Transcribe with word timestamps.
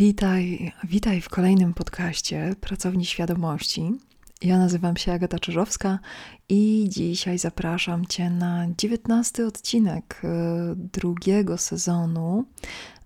Witaj, 0.00 0.72
witaj 0.84 1.20
w 1.20 1.28
kolejnym 1.28 1.74
podcaście 1.74 2.54
Pracowni 2.60 3.06
Świadomości. 3.06 3.92
Ja 4.42 4.58
nazywam 4.58 4.96
się 4.96 5.12
Agata 5.12 5.38
Czyżowska 5.38 5.98
i 6.48 6.86
dzisiaj 6.88 7.38
zapraszam 7.38 8.06
Cię 8.06 8.30
na 8.30 8.66
dziewiętnasty 8.78 9.46
odcinek 9.46 10.20
e, 10.24 10.28
drugiego 10.76 11.58
sezonu. 11.58 12.44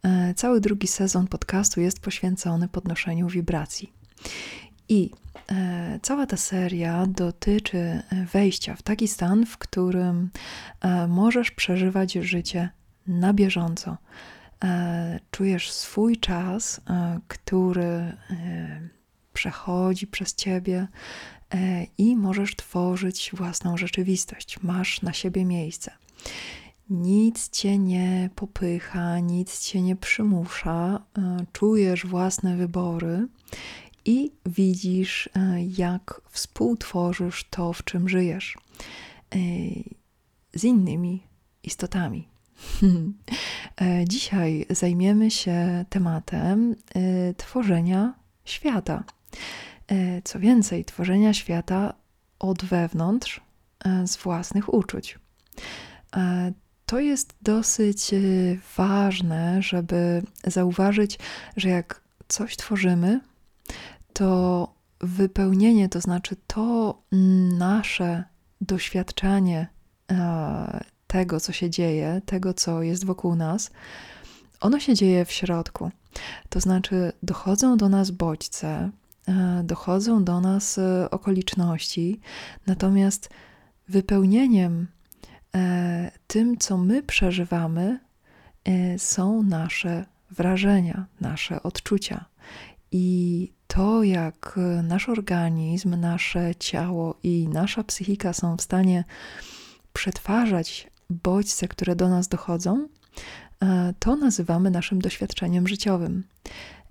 E, 0.02 0.34
cały 0.34 0.60
drugi 0.60 0.86
sezon 0.86 1.26
podcastu 1.26 1.80
jest 1.80 2.00
poświęcony 2.00 2.68
podnoszeniu 2.68 3.28
wibracji. 3.28 3.92
I 4.88 5.10
e, 5.52 5.98
cała 6.02 6.26
ta 6.26 6.36
seria 6.36 7.06
dotyczy 7.06 8.02
wejścia 8.32 8.76
w 8.76 8.82
taki 8.82 9.08
stan, 9.08 9.46
w 9.46 9.58
którym 9.58 10.30
możesz 11.08 11.50
przeżywać 11.50 12.12
życie 12.12 12.68
na 13.06 13.32
bieżąco 13.32 13.96
czujesz 15.30 15.70
swój 15.70 16.16
czas, 16.16 16.80
e, 16.90 17.20
który 17.28 17.84
e, 17.84 18.14
przechodzi 19.32 20.06
przez 20.06 20.34
ciebie 20.34 20.88
i 21.98 22.16
możesz 22.16 22.56
tworzyć 22.56 23.30
własną 23.34 23.76
rzeczywistość. 23.76 24.62
Masz 24.62 25.02
na 25.02 25.12
siebie 25.12 25.44
miejsce. 25.44 25.90
Nic 26.90 27.50
cię 27.50 27.78
nie 27.78 28.30
popycha, 28.34 29.18
nic 29.18 29.60
cię 29.60 29.82
nie 29.82 29.96
przymusza, 29.96 31.02
czujesz 31.52 32.06
własne 32.06 32.56
wybory 32.56 33.28
i 34.04 34.32
widzisz, 34.46 35.28
jak 35.76 36.20
współtworzysz 36.30 37.44
to, 37.50 37.72
w 37.72 37.84
czym 37.84 38.08
żyjesz 38.08 38.58
z 40.54 40.64
innymi 40.64 41.22
istotami. 41.62 42.33
E, 43.80 44.04
dzisiaj 44.08 44.66
zajmiemy 44.70 45.30
się 45.30 45.84
tematem 45.88 46.72
e, 46.94 47.34
tworzenia 47.34 48.14
świata. 48.44 49.04
E, 49.88 50.22
co 50.22 50.38
więcej, 50.38 50.84
tworzenia 50.84 51.34
świata 51.34 51.94
od 52.38 52.64
wewnątrz, 52.64 53.40
z 54.04 54.16
własnych 54.16 54.74
uczuć. 54.74 55.18
To 56.86 57.00
jest 57.00 57.34
dosyć 57.42 58.10
ważne, 58.76 59.62
żeby 59.62 60.22
zauważyć, 60.46 61.18
że 61.56 61.68
jak 61.68 62.00
coś 62.28 62.56
tworzymy, 62.56 63.20
to 64.12 64.68
wypełnienie, 65.00 65.88
to 65.88 66.00
znaczy 66.00 66.36
to 66.46 67.02
nasze 67.58 68.24
doświadczanie 68.60 69.68
tego, 71.14 71.40
co 71.40 71.52
się 71.52 71.70
dzieje, 71.70 72.22
tego, 72.26 72.54
co 72.54 72.82
jest 72.82 73.04
wokół 73.04 73.34
nas, 73.34 73.70
ono 74.60 74.80
się 74.80 74.94
dzieje 74.94 75.24
w 75.24 75.32
środku. 75.32 75.90
To 76.48 76.60
znaczy, 76.60 77.12
dochodzą 77.22 77.76
do 77.76 77.88
nas 77.88 78.10
bodźce, 78.10 78.90
e, 79.28 79.62
dochodzą 79.64 80.24
do 80.24 80.40
nas 80.40 80.78
e, 80.78 81.10
okoliczności, 81.10 82.20
natomiast 82.66 83.30
wypełnieniem 83.88 84.86
e, 85.54 86.10
tym, 86.26 86.58
co 86.58 86.78
my 86.78 87.02
przeżywamy, 87.02 88.00
są 88.98 89.42
nasze 89.42 90.04
wrażenia, 90.30 91.06
nasze 91.20 91.62
odczucia. 91.62 92.24
I 92.92 93.52
to, 93.66 94.02
jak 94.02 94.58
nasz 94.82 95.08
organizm, 95.08 96.00
nasze 96.00 96.54
ciało 96.54 97.14
i 97.22 97.48
nasza 97.48 97.84
psychika 97.84 98.32
są 98.32 98.56
w 98.56 98.62
stanie 98.62 99.04
przetwarzać 99.92 100.93
bodźce, 101.22 101.68
które 101.68 101.96
do 101.96 102.08
nas 102.08 102.28
dochodzą, 102.28 102.88
e, 103.62 103.94
to 103.98 104.16
nazywamy 104.16 104.70
naszym 104.70 104.98
doświadczeniem 104.98 105.68
życiowym 105.68 106.24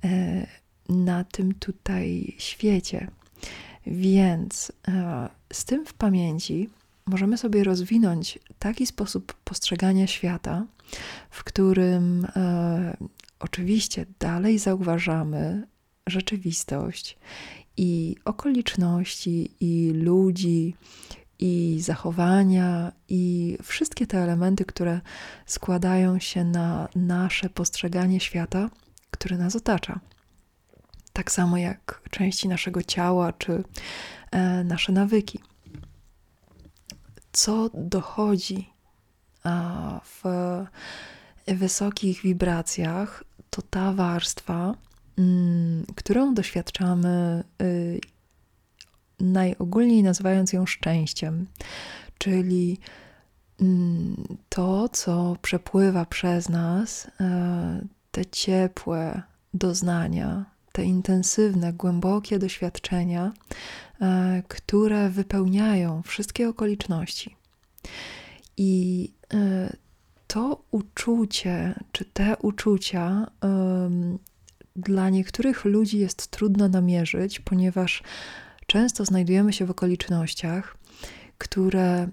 e, 0.03 0.47
na 0.89 1.23
tym 1.23 1.53
tutaj 1.53 2.35
świecie. 2.37 3.11
Więc 3.87 4.71
e, 4.87 5.29
z 5.53 5.65
tym 5.65 5.85
w 5.85 5.93
pamięci 5.93 6.69
możemy 7.05 7.37
sobie 7.37 7.63
rozwinąć 7.63 8.39
taki 8.59 8.85
sposób 8.85 9.33
postrzegania 9.43 10.07
świata, 10.07 10.65
w 11.29 11.43
którym 11.43 12.27
oczywiście 13.39 14.05
dalej 14.19 14.59
zauważamy 14.59 15.67
rzeczywistość 16.07 17.17
i 17.77 18.15
okoliczności, 18.25 19.51
i 19.59 19.91
ludzi, 19.91 20.75
i 21.43 21.81
zachowania, 21.81 22.91
i 23.09 23.57
wszystkie 23.63 24.07
te 24.07 24.17
elementy, 24.17 24.65
które 24.65 25.01
składają 25.45 26.19
się 26.19 26.43
na 26.43 26.87
nasze 26.95 27.49
postrzeganie 27.49 28.19
świata, 28.19 28.69
który 29.11 29.37
nas 29.37 29.55
otacza. 29.55 29.99
Tak 31.13 31.31
samo 31.31 31.57
jak 31.57 32.01
części 32.09 32.47
naszego 32.47 32.83
ciała 32.83 33.33
czy 33.33 33.63
e, 34.31 34.63
nasze 34.63 34.91
nawyki. 34.91 35.39
Co 37.31 37.69
dochodzi 37.73 38.69
a, 39.43 40.01
w 40.03 40.23
wysokich 41.47 42.21
wibracjach, 42.21 43.23
to 43.49 43.61
ta 43.61 43.93
warstwa, 43.93 44.75
mm, 45.17 45.85
którą 45.95 46.33
doświadczamy 46.33 47.43
y, 47.61 47.99
najogólniej 49.23 50.03
nazywając 50.03 50.53
ją 50.53 50.65
szczęściem, 50.65 51.47
czyli 52.17 52.79
mm, 53.61 54.37
to, 54.49 54.89
co 54.89 55.37
przepływa 55.41 56.05
przez 56.05 56.49
nas, 56.49 57.07
e, 57.21 57.81
te 58.11 58.25
ciepłe 58.25 59.21
doznania, 59.53 60.45
te 60.71 60.83
intensywne, 60.83 61.73
głębokie 61.73 62.39
doświadczenia, 62.39 63.31
e, 64.01 64.43
które 64.47 65.09
wypełniają 65.09 66.01
wszystkie 66.01 66.49
okoliczności. 66.49 67.35
I 68.57 69.11
e, 69.33 69.73
to 70.27 70.63
uczucie, 70.71 71.79
czy 71.91 72.05
te 72.05 72.37
uczucia 72.37 73.27
dla 74.75 75.09
niektórych 75.09 75.65
ludzi 75.65 75.99
jest 75.99 76.27
trudno 76.27 76.69
namierzyć, 76.69 77.39
ponieważ 77.39 78.03
często 78.73 79.05
znajdujemy 79.05 79.53
się 79.53 79.65
w 79.65 79.71
okolicznościach, 79.71 80.77
które 81.37 82.09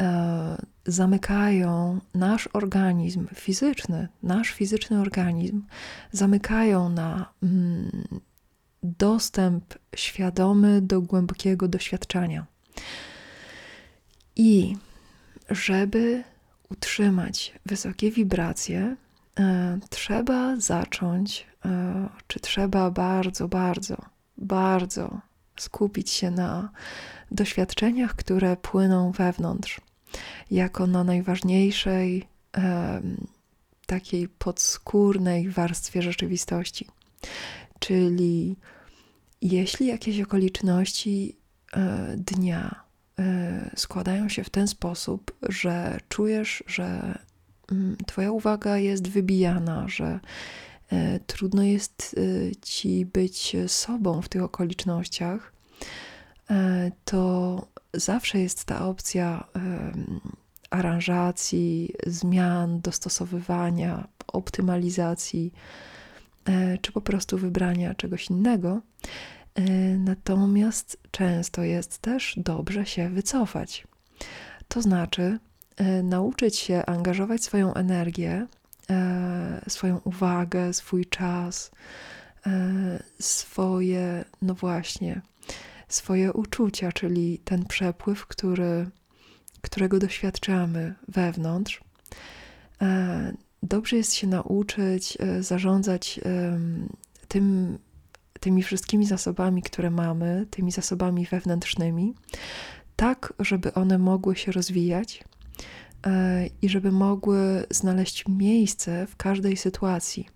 e, 0.00 0.56
zamykają 0.86 2.00
nasz 2.14 2.48
organizm 2.52 3.26
fizyczny, 3.34 4.08
nasz 4.22 4.50
fizyczny 4.50 5.00
organizm, 5.00 5.62
zamykają 6.12 6.88
na 6.88 7.32
mm, 7.42 8.04
dostęp 8.82 9.74
świadomy 9.96 10.82
do 10.82 11.00
głębokiego 11.00 11.68
doświadczenia. 11.68 12.46
I 14.36 14.76
żeby 15.50 16.24
utrzymać 16.70 17.54
wysokie 17.66 18.10
wibracje, 18.10 18.96
e, 19.38 19.78
trzeba 19.90 20.56
zacząć, 20.56 21.46
e, 21.64 22.08
czy 22.26 22.40
trzeba 22.40 22.90
bardzo, 22.90 23.48
bardzo, 23.48 23.96
bardzo 24.36 25.33
skupić 25.56 26.10
się 26.10 26.30
na 26.30 26.70
doświadczeniach, 27.30 28.14
które 28.14 28.56
płyną 28.56 29.12
wewnątrz, 29.12 29.80
jako 30.50 30.86
na 30.86 31.04
najważniejszej, 31.04 32.28
takiej 33.86 34.28
podskórnej 34.28 35.48
warstwie 35.48 36.02
rzeczywistości. 36.02 36.86
Czyli 37.78 38.56
jeśli 39.42 39.86
jakieś 39.86 40.20
okoliczności 40.20 41.36
e, 41.72 42.14
dnia 42.16 42.84
e, 43.18 43.70
składają 43.76 44.28
się 44.28 44.44
w 44.44 44.50
ten 44.50 44.68
sposób, 44.68 45.32
że 45.42 46.00
czujesz, 46.08 46.64
że 46.66 47.18
mm, 47.72 47.96
Twoja 48.06 48.32
uwaga 48.32 48.76
jest 48.78 49.08
wybijana, 49.08 49.88
że 49.88 50.20
E, 50.73 50.73
trudno 51.26 51.62
jest 51.62 52.16
e, 52.18 52.56
ci 52.56 53.06
być 53.06 53.56
sobą 53.66 54.22
w 54.22 54.28
tych 54.28 54.42
okolicznościach, 54.42 55.52
e, 56.50 56.90
to 57.04 57.66
zawsze 57.94 58.38
jest 58.38 58.64
ta 58.64 58.86
opcja 58.86 59.44
aranżacji, 60.70 61.92
zmian, 62.06 62.80
dostosowywania, 62.80 64.08
optymalizacji, 64.26 65.52
czy 66.80 66.92
po 66.92 67.00
prostu 67.00 67.38
wybrania 67.38 67.94
czegoś 67.94 68.30
innego. 68.30 68.80
Natomiast 69.98 70.98
często 71.10 71.62
jest 71.62 71.98
też 71.98 72.34
dobrze 72.36 72.86
się 72.86 73.08
wycofać. 73.08 73.86
To 74.68 74.82
znaczy, 74.82 75.38
nauczyć 76.02 76.56
się 76.56 76.86
angażować 76.86 77.44
swoją 77.44 77.74
energię 77.74 78.32
e, 78.32 78.63
swoją 79.68 80.00
uwagę, 80.04 80.72
swój 80.72 81.06
czas, 81.06 81.70
e, 82.46 83.02
swoje, 83.20 84.24
no 84.42 84.54
właśnie, 84.54 85.20
swoje 85.88 86.32
uczucia, 86.32 86.92
czyli 86.92 87.38
ten 87.38 87.64
przepływ, 87.64 88.26
który, 88.26 88.90
którego 89.60 89.98
doświadczamy 89.98 90.94
wewnątrz, 91.08 91.80
e, 92.82 93.32
dobrze 93.62 93.96
jest 93.96 94.14
się 94.14 94.26
nauczyć 94.26 95.18
e, 95.20 95.42
zarządzać 95.42 96.20
tym, 97.28 97.78
tymi 98.40 98.62
wszystkimi 98.62 99.06
zasobami, 99.06 99.62
które 99.62 99.90
mamy, 99.90 100.46
tymi 100.50 100.72
zasobami 100.72 101.26
wewnętrznymi, 101.26 102.14
tak, 102.96 103.32
żeby 103.38 103.74
one 103.74 103.98
mogły 103.98 104.36
się 104.36 104.52
rozwijać 104.52 105.20
e, 105.20 105.24
i 106.62 106.68
żeby 106.68 106.92
mogły 106.92 107.66
znaleźć 107.70 108.24
miejsce 108.28 109.06
w 109.06 109.16
każdej 109.16 109.56
sytuacji. 109.56 110.28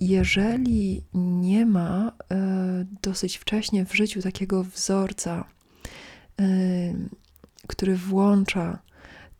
Jeżeli 0.00 1.02
nie 1.14 1.66
ma 1.66 2.12
e, 2.30 2.84
dosyć 3.02 3.36
wcześnie 3.36 3.84
w 3.84 3.94
życiu 3.94 4.22
takiego 4.22 4.64
wzorca, 4.64 5.44
który 7.66 7.96
włącza 7.96 8.78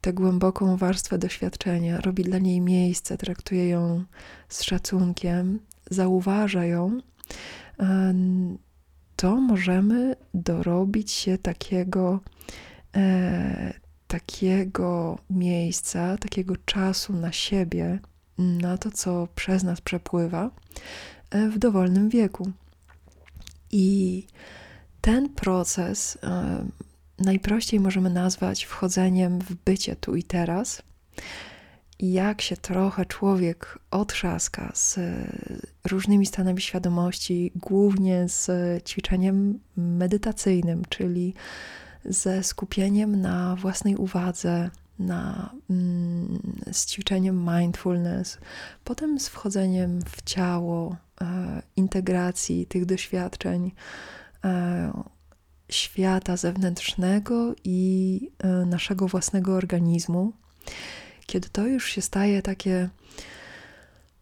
tę 0.01 0.13
głęboką 0.13 0.77
warstwę 0.77 1.19
doświadczenia, 1.19 2.01
robi 2.01 2.25
dla 2.25 2.39
niej 2.39 2.61
miejsce, 2.61 3.19
traktuje 3.19 3.69
ją 3.69 4.05
z 4.49 4.63
szacunkiem, 4.63 5.61
zauważa 5.91 6.65
ją, 6.65 7.01
to 9.17 9.37
możemy 9.37 10.17
dorobić 10.35 11.11
się 11.11 11.39
takiego, 11.39 12.21
e, 12.97 13.75
takiego 14.07 15.19
miejsca, 15.31 16.17
takiego 16.19 16.55
czasu 16.65 17.13
na 17.13 17.33
siebie, 17.33 17.99
na 18.39 18.79
to, 18.79 18.91
co 18.91 19.29
przez 19.35 19.63
nas 19.63 19.81
przepływa 19.81 20.51
e, 21.31 21.49
w 21.49 21.59
dowolnym 21.59 22.09
wieku. 22.09 22.51
I 23.71 24.27
ten 25.01 25.29
proces 25.29 26.19
e, 26.23 26.65
najprościej 27.19 27.81
możemy 27.81 28.11
nazwać 28.11 28.65
wchodzeniem 28.65 29.39
w 29.39 29.55
bycie 29.65 29.97
tu 29.97 30.17
i 30.17 30.23
teraz. 30.23 30.83
Jak 32.01 32.43
się 32.43 32.57
trochę 32.57 33.07
człowiek 33.07 33.79
otrzaska 33.91 34.73
z 34.75 34.99
różnymi 35.85 36.27
stanami 36.27 36.61
świadomości, 36.61 37.53
głównie 37.57 38.29
z 38.29 38.51
ćwiczeniem 38.89 39.61
medytacyjnym, 39.77 40.83
czyli 40.89 41.35
ze 42.05 42.43
skupieniem 42.43 43.21
na 43.21 43.57
własnej 43.57 43.97
uwadze, 43.97 44.71
na, 44.99 45.51
mm, 45.71 46.39
z 46.73 46.87
ćwiczeniem 46.87 47.49
mindfulness, 47.55 48.39
potem 48.85 49.21
z 49.21 49.29
wchodzeniem 49.29 50.01
w 50.07 50.23
ciało, 50.23 50.97
e, 51.21 51.63
integracji 51.77 52.67
tych 52.67 52.87
doświadczeń, 52.87 53.73
e, 54.45 54.93
świata 55.69 56.37
zewnętrznego 56.37 57.55
i 57.65 58.21
e, 58.39 58.49
naszego 58.49 59.09
własnego 59.09 59.55
organizmu, 59.55 60.33
kiedy 61.27 61.49
to 61.49 61.67
już 61.67 61.89
się 61.89 62.03
staje 62.03 62.43
takie 62.43 62.89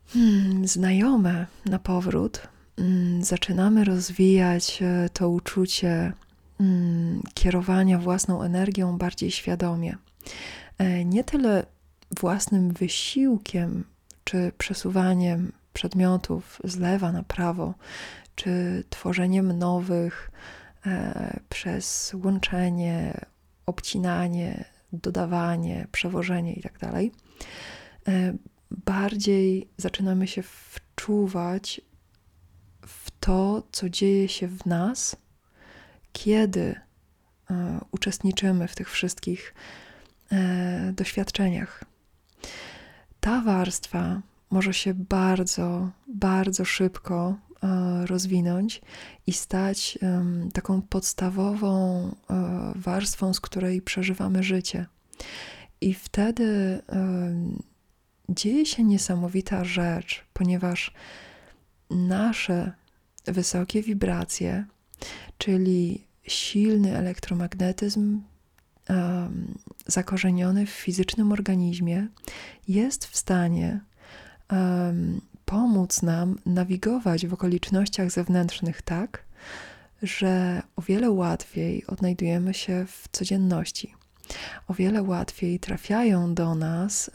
hmm, 0.08 0.68
znajome 0.68 1.46
na 1.66 1.78
powrót, 1.78 2.48
hmm, 2.76 3.24
zaczynamy 3.24 3.84
rozwijać 3.84 4.82
e, 4.82 5.08
to 5.12 5.28
uczucie 5.28 6.12
hmm, 6.62 7.22
kierowania 7.34 7.98
własną 7.98 8.42
energią 8.42 8.98
bardziej 8.98 9.30
świadomie. 9.30 9.96
E, 10.78 11.04
nie 11.04 11.24
tyle 11.24 11.66
własnym 12.20 12.72
wysiłkiem 12.72 13.84
czy 14.24 14.52
przesuwaniem 14.58 15.52
przedmiotów 15.72 16.60
z 16.64 16.76
lewa 16.76 17.12
na 17.12 17.22
prawo, 17.22 17.74
czy 18.34 18.84
tworzeniem 18.90 19.58
nowych, 19.58 20.30
E, 20.86 21.40
przez 21.48 22.14
łączenie, 22.24 23.26
obcinanie, 23.66 24.64
dodawanie, 24.92 25.86
przewożenie 25.92 26.54
itd., 26.54 26.78
tak 26.78 26.94
e, 28.08 28.34
bardziej 28.70 29.68
zaczynamy 29.76 30.26
się 30.26 30.42
wczuwać 30.42 31.80
w 32.86 33.10
to, 33.20 33.62
co 33.72 33.90
dzieje 33.90 34.28
się 34.28 34.48
w 34.48 34.66
nas, 34.66 35.16
kiedy 36.12 36.74
e, 37.50 37.80
uczestniczymy 37.90 38.68
w 38.68 38.74
tych 38.74 38.90
wszystkich 38.90 39.54
doświadczeniach. 40.92 41.84
Ta 43.20 43.40
warstwa 43.40 44.22
może 44.50 44.74
się 44.74 44.94
bardzo, 44.94 45.90
bardzo 46.08 46.64
szybko 46.64 47.36
E, 47.62 48.06
rozwinąć 48.06 48.82
i 49.26 49.32
stać 49.32 49.98
taką 50.52 50.82
podstawową 50.82 52.06
e, 52.30 52.72
warstwą, 52.74 53.34
z 53.34 53.40
której 53.40 53.82
przeżywamy 53.82 54.42
życie. 54.42 54.86
I 55.80 55.94
wtedy 55.94 56.82
dzieje 58.28 58.66
się 58.66 58.84
niesamowita 58.84 59.64
rzecz, 59.64 60.24
ponieważ 60.32 60.94
nasze 61.90 62.72
wysokie 63.24 63.82
wibracje, 63.82 64.64
czyli 65.38 66.06
silny 66.22 66.96
elektromagnetyzm 66.96 68.20
um, 68.88 69.54
zakorzeniony 69.86 70.66
w 70.66 70.70
fizycznym 70.70 71.32
organizmie, 71.32 72.06
jest 72.68 73.04
w 73.04 73.16
stanie 73.16 73.80
um, 74.50 75.20
pomóc 75.44 76.02
nam 76.02 76.38
nawigować 76.46 77.26
w 77.26 77.34
okolicznościach 77.34 78.10
zewnętrznych 78.10 78.82
tak, 78.82 79.24
że 80.02 80.62
o 80.76 80.82
wiele 80.82 81.10
łatwiej 81.10 81.86
odnajdujemy 81.86 82.54
się 82.54 82.86
w 82.88 83.08
codzienności. 83.12 83.94
O 84.68 84.74
wiele 84.74 85.02
łatwiej 85.02 85.60
trafiają 85.60 86.34
do 86.34 86.54
nas 86.54 87.10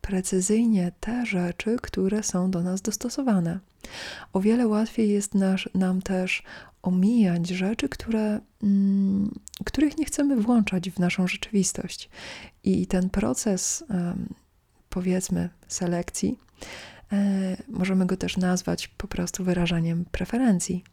precyzyjnie 0.00 0.92
te 1.00 1.26
rzeczy, 1.26 1.76
które 1.82 2.22
są 2.22 2.50
do 2.50 2.62
nas 2.62 2.82
dostosowane. 2.82 3.58
O 4.32 4.40
wiele 4.40 4.66
łatwiej 4.66 5.10
jest 5.10 5.34
nas, 5.34 5.60
nam 5.74 6.02
też 6.02 6.42
omijać 6.84 7.48
rzeczy, 7.48 7.88
które, 7.88 8.40
mm, 8.62 9.30
których 9.64 9.98
nie 9.98 10.04
chcemy 10.04 10.36
włączać 10.36 10.90
w 10.90 10.98
naszą 10.98 11.26
rzeczywistość. 11.28 12.10
I 12.64 12.86
ten 12.86 13.10
proces, 13.10 13.84
powiedzmy, 14.88 15.48
selekcji, 15.68 16.38
E, 17.12 17.56
możemy 17.68 18.06
go 18.06 18.16
też 18.16 18.36
nazwać 18.36 18.88
po 18.88 19.08
prostu 19.08 19.44
wyrażaniem 19.44 20.04
preferencji. 20.04 20.84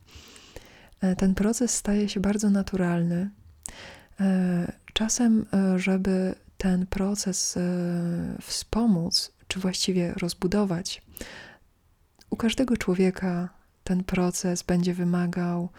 E, 1.02 1.16
ten 1.16 1.36
proces 1.36 1.76
staje 1.76 2.10
się 2.10 2.20
bardzo 2.20 2.50
naturalny. 2.50 3.30
E, 4.20 4.72
czasem, 4.94 5.46
żeby 5.76 6.36
ten 6.58 6.88
proces 6.88 7.58
wspomóc, 8.42 9.34
czy 9.48 9.60
właściwie 9.60 10.14
rozbudować, 10.14 11.02
u 12.30 12.36
każdego 12.36 12.78
człowieka 12.78 13.50
ten 13.84 14.04
proces 14.04 14.64
będzie 14.64 14.94
wymagał 14.94 15.70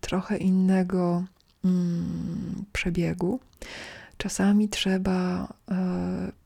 trochę 0.00 0.36
innego 0.36 1.24
mm, 1.64 2.64
przebiegu. 2.72 3.40
Czasami 4.16 4.68
trzeba 4.68 5.48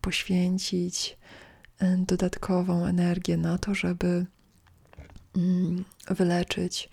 poświęcić 0.01 1.19
dodatkową 1.99 2.87
energię 2.87 3.37
na 3.37 3.59
to, 3.59 3.75
żeby 3.75 4.27
mm, 5.37 5.85
wyleczyć 6.11 6.89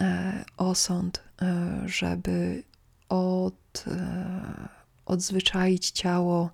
e, 0.00 0.44
osąd, 0.56 1.22
e, 1.42 1.82
żeby 1.86 2.62
od, 3.08 3.84
e, 3.86 4.68
odzwyczaić 5.06 5.90
ciało 5.90 6.50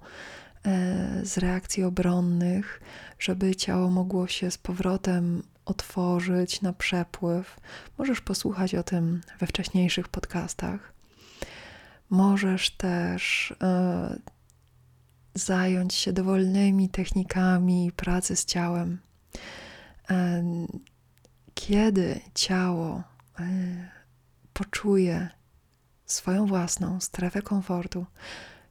z 1.23 1.39
reakcji 1.39 1.85
obronnych, 1.85 2.81
żeby 3.19 3.57
ciało 3.57 3.91
mogło 3.91 4.27
się 4.27 4.51
z 4.51 4.59
powrotem 4.59 5.43
otworzyć 5.65 6.63
na 6.63 6.73
przepływ. 6.73 7.61
Możesz 7.99 8.21
posłuchać 8.21 8.75
o 8.75 8.83
tym 8.83 9.21
we 9.39 9.47
wcześniejszych 9.47 10.09
podcastach. 10.09 10.93
Możesz 12.11 12.71
też 12.71 13.55
zająć 15.35 15.95
się 15.95 16.13
dowolnymi 16.13 16.89
technikami 16.89 17.93
pracy 17.97 18.37
z 18.37 18.45
ciałem. 18.45 18.99
Kiedy 21.55 22.21
ciało 22.35 23.03
e, 23.39 23.45
poczuje 24.53 25.29
swoją 26.07 26.47
własną 26.47 27.01
strefę 27.01 27.43
komfortu, 27.43 28.07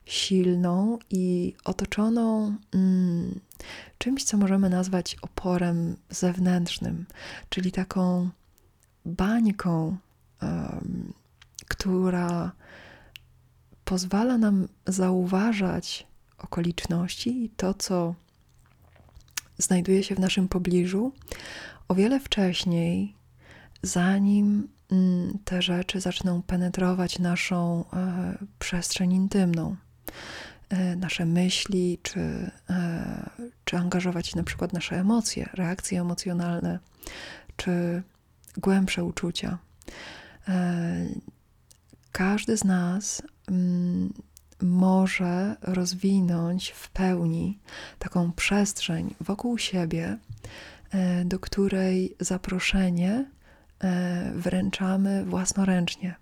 silną 0.06 1.00
i 1.10 1.54
otoczoną 1.64 2.56
mm, 2.74 3.40
czymś, 3.98 4.24
co 4.24 4.38
możemy 4.38 4.70
nazwać 4.70 5.18
oporem 5.22 5.96
zewnętrznym, 6.10 7.06
czyli 7.50 7.72
taką 7.72 8.30
bańką, 9.06 9.98
um, 10.42 11.14
która 11.68 12.52
pozwala 13.86 14.38
nam 14.38 14.68
zauważać 14.88 16.08
okoliczności 16.38 17.46
i 17.46 17.50
to, 17.50 17.74
co 17.74 18.16
znajduje 19.58 20.04
się 20.04 20.16
w 20.16 20.20
naszym 20.20 20.48
pobliżu, 20.48 21.14
o 21.88 21.96
wiele 21.96 22.20
wcześniej, 22.20 23.16
zanim 23.82 24.68
mm, 24.92 25.40
te 25.46 25.62
rzeczy 25.62 26.02
zaczną 26.02 26.42
penetrować 26.42 27.20
naszą 27.20 27.86
e, 27.94 28.38
przestrzeń 28.60 29.14
intymną. 29.14 29.76
E, 30.70 30.96
nasze 30.96 31.26
myśli, 31.26 32.00
czy, 32.04 32.52
e, 32.70 33.30
czy 33.66 33.78
angażować 33.78 34.36
na 34.36 34.44
przykład 34.44 34.74
nasze 34.74 34.96
emocje, 34.96 35.50
reakcje 35.54 36.02
emocjonalne, 36.02 36.80
czy 37.56 38.04
głębsze 38.58 39.04
uczucia. 39.04 39.58
E, 40.48 41.06
każdy 42.12 42.58
z 42.58 42.64
nas 42.64 43.22
mm, 43.48 44.14
może 44.62 45.56
rozwinąć 45.62 46.72
w 46.72 46.90
pełni 46.90 47.60
taką 48.00 48.32
przestrzeń 48.32 49.16
wokół 49.22 49.58
siebie, 49.58 50.18
do 51.26 51.40
której 51.40 52.16
zaproszenie 52.20 53.26
wręczamy 54.36 55.26
własnoręcznie. 55.26 56.16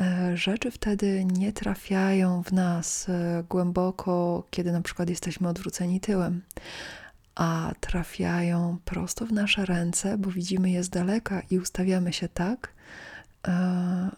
E, 0.00 0.36
rzeczy 0.36 0.70
wtedy 0.70 1.24
nie 1.24 1.52
trafiają 1.52 2.42
w 2.42 2.52
nas 2.52 3.08
e, 3.08 3.44
głęboko, 3.48 4.44
kiedy 4.50 4.72
na 4.72 4.82
przykład 4.82 5.10
jesteśmy 5.10 5.48
odwróceni 5.48 6.00
tyłem, 6.00 6.42
a 7.34 7.72
trafiają 7.80 8.78
prosto 8.84 9.26
w 9.26 9.32
nasze 9.32 9.64
ręce, 9.66 10.18
bo 10.18 10.30
widzimy 10.30 10.70
je 10.70 10.84
z 10.84 10.88
daleka 10.88 11.42
i 11.50 11.58
ustawiamy 11.58 12.12
się 12.12 12.28
tak, 12.28 12.72
e, 13.48 14.10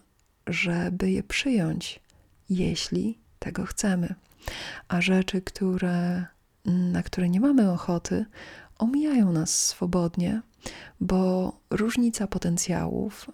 żeby 0.47 1.11
je 1.11 1.23
przyjąć, 1.23 2.01
jeśli 2.51 3.19
tego 3.39 3.67
chcemy. 3.67 4.15
A 4.89 5.01
rzeczy, 5.01 5.43
które, 5.43 6.25
na 6.65 7.03
które 7.03 7.29
nie 7.29 7.41
mamy 7.41 7.71
ochoty, 7.71 8.25
omijają 8.79 9.33
nas 9.33 9.67
swobodnie, 9.67 10.43
bo 11.01 11.53
różnica 11.71 12.27
potencjałów 12.27 13.31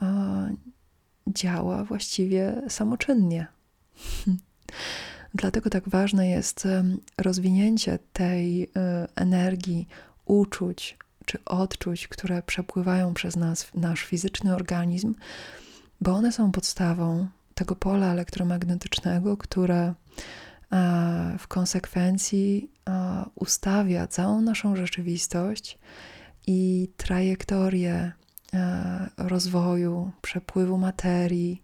działa 1.28 1.84
właściwie 1.84 2.62
samoczynnie. 2.68 3.46
Dlatego 5.34 5.70
tak 5.70 5.88
ważne 5.88 6.28
jest 6.28 6.68
rozwinięcie 7.18 7.98
tej 8.12 8.62
e, 8.62 8.68
energii, 9.16 9.88
uczuć 10.24 10.98
czy 11.26 11.44
odczuć, 11.44 12.08
które 12.08 12.42
przepływają 12.42 13.14
przez 13.14 13.36
nas, 13.36 13.66
nasz 13.74 14.02
fizyczny 14.02 14.54
organizm, 14.54 15.14
bo 16.00 16.12
one 16.12 16.32
są 16.32 16.52
podstawą 16.52 17.26
tego 17.54 17.76
pola 17.76 18.12
elektromagnetycznego, 18.12 19.36
które 19.36 19.94
w 21.38 21.48
konsekwencji 21.48 22.70
ustawia 23.34 24.06
całą 24.06 24.40
naszą 24.40 24.76
rzeczywistość 24.76 25.78
i 26.46 26.88
trajektorię 26.96 28.12
rozwoju, 29.16 30.10
przepływu 30.22 30.78
materii, 30.78 31.62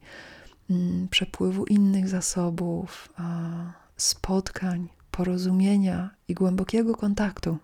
mm, 0.70 1.08
przepływu 1.08 1.64
innych 1.64 2.08
zasobów, 2.08 3.12
spotkań, 3.96 4.88
porozumienia 5.10 6.10
i 6.28 6.34
głębokiego 6.34 6.94
kontaktu. 6.94 7.58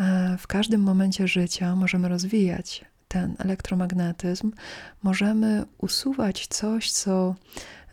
E, 0.00 0.36
w 0.38 0.46
każdym 0.46 0.82
momencie 0.82 1.28
życia 1.28 1.76
możemy 1.76 2.08
rozwijać 2.08 2.84
ten 3.08 3.36
elektromagnetyzm, 3.38 4.52
możemy 5.02 5.64
usuwać 5.78 6.46
coś, 6.46 6.90
co 6.90 7.34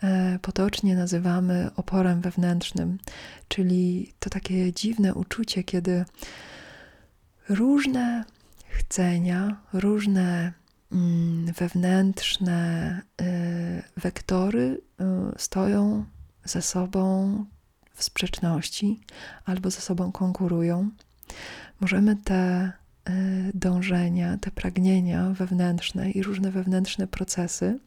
e, 0.03 0.39
potocznie 0.41 0.95
nazywamy 0.95 1.69
oporem 1.75 2.21
wewnętrznym, 2.21 2.97
czyli 3.47 4.13
to 4.19 4.29
takie 4.29 4.73
dziwne 4.73 5.13
uczucie, 5.13 5.63
kiedy 5.63 6.05
różne 7.49 8.23
chcenia, 8.69 9.61
różne 9.73 10.53
mm, 10.91 11.53
wewnętrzne 11.53 13.01
y, 13.21 13.83
wektory 13.97 14.81
y, 15.01 15.03
stoją 15.37 16.05
ze 16.43 16.61
sobą 16.61 17.45
w 17.93 18.03
sprzeczności 18.03 18.99
albo 19.45 19.69
ze 19.69 19.81
sobą 19.81 20.11
konkurują. 20.11 20.89
Możemy 21.79 22.15
te 22.15 22.71
y, 23.09 23.11
dążenia, 23.53 24.37
te 24.37 24.51
pragnienia 24.51 25.29
wewnętrzne 25.29 26.11
i 26.11 26.23
różne 26.23 26.51
wewnętrzne 26.51 27.07
procesy 27.07 27.79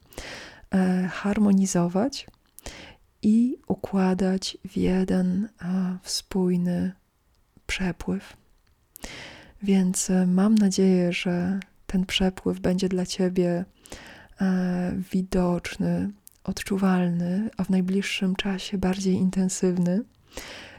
harmonizować 1.11 2.27
i 3.23 3.57
układać 3.67 4.59
w 4.69 4.77
jeden 4.77 5.49
spójny 6.03 6.93
przepływ. 7.67 8.37
Więc 9.63 10.11
e, 10.11 10.27
mam 10.27 10.55
nadzieję, 10.55 11.13
że 11.13 11.61
ten 11.87 12.07
przepływ 12.07 12.61
będzie 12.61 12.89
dla 12.89 13.07
Ciebie 13.07 13.65
e, 14.41 14.93
widoczny, 15.13 16.11
odczuwalny, 16.45 17.51
a 17.57 17.65
w 17.65 17.71
najbliższym 17.71 18.37
czasie 18.37 18.79
bardziej 18.79 19.15
intensywny. 19.15 20.03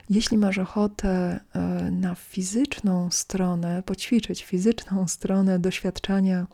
Jeśli 0.09 0.37
masz 0.37 0.57
ochotę 0.57 1.39
e, 1.55 1.59
na 1.91 2.15
fizyczną 2.15 3.11
stronę, 3.11 3.83
poćwiczyć 3.85 4.43
fizyczną 4.43 5.07
stronę 5.07 5.59
doświadczania 5.59 6.47